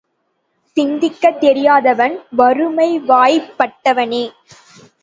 [0.77, 4.25] சிந்திக்கத் தெரியாதவன் வறுமை வாய்ப் பட்டவனே!